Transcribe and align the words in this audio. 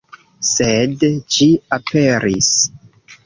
Sed 0.51 1.03
ĝi 1.35 1.47
aperis. 1.79 2.51